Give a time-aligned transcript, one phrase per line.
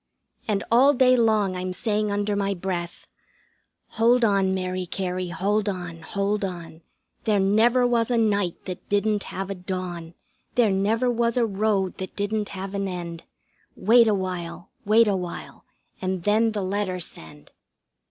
[0.47, 3.05] And all day long I'm saying under my breath:
[3.89, 6.81] "Hold on, Mary Cary, hold on, hold on.
[7.25, 10.15] There never was a night that didn't have a dawn.
[10.55, 13.25] There never was a road that didn't have an end.
[13.75, 15.65] Wait awhile, wait awhile,
[16.01, 17.51] and then the letter send."